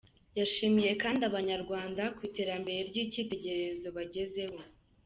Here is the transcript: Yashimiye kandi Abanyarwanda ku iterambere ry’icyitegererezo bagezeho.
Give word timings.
Yashimiye 0.39 0.91
kandi 1.03 1.21
Abanyarwanda 1.29 2.03
ku 2.15 2.21
iterambere 2.29 2.79
ry’icyitegererezo 2.89 3.87
bagezeho. 3.97 4.59